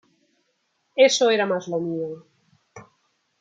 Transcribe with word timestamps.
Eso 0.95 1.29
era 1.29 1.45
más 1.45 1.67
lo 1.67 1.79
mío. 1.79 2.25